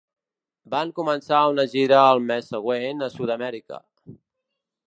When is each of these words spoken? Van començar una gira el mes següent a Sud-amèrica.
Van 0.73 0.93
començar 0.99 1.41
una 1.51 1.67
gira 1.75 2.01
el 2.15 2.23
mes 2.31 2.51
següent 2.57 3.07
a 3.09 3.13
Sud-amèrica. 3.19 3.83